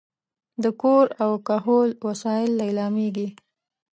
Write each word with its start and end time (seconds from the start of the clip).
د 0.63 0.65
کور 0.81 1.05
او 1.23 1.31
کهول 1.47 1.89
وسایل 2.07 2.51
لیلامېږي. 2.61 3.27